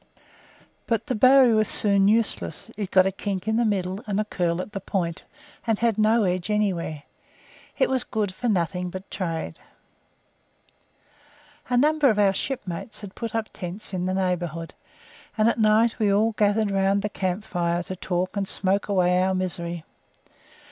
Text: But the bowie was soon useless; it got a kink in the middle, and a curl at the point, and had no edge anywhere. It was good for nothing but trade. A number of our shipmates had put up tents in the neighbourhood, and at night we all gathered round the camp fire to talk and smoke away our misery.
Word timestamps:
But 0.87 1.05
the 1.05 1.13
bowie 1.13 1.53
was 1.53 1.67
soon 1.67 2.07
useless; 2.07 2.71
it 2.75 2.89
got 2.89 3.05
a 3.05 3.11
kink 3.11 3.47
in 3.47 3.57
the 3.57 3.63
middle, 3.65 3.99
and 4.07 4.19
a 4.19 4.25
curl 4.25 4.59
at 4.59 4.71
the 4.71 4.79
point, 4.79 5.25
and 5.67 5.77
had 5.77 5.99
no 5.99 6.23
edge 6.23 6.49
anywhere. 6.49 7.03
It 7.77 7.87
was 7.87 8.03
good 8.03 8.33
for 8.33 8.49
nothing 8.49 8.89
but 8.89 9.11
trade. 9.11 9.59
A 11.69 11.77
number 11.77 12.09
of 12.09 12.17
our 12.17 12.33
shipmates 12.33 13.01
had 13.01 13.13
put 13.13 13.35
up 13.35 13.49
tents 13.53 13.93
in 13.93 14.07
the 14.07 14.15
neighbourhood, 14.15 14.73
and 15.37 15.47
at 15.47 15.59
night 15.59 15.99
we 15.99 16.11
all 16.11 16.31
gathered 16.31 16.71
round 16.71 17.03
the 17.03 17.07
camp 17.07 17.43
fire 17.43 17.83
to 17.83 17.95
talk 17.95 18.35
and 18.35 18.47
smoke 18.47 18.87
away 18.87 19.21
our 19.21 19.35
misery. 19.35 19.83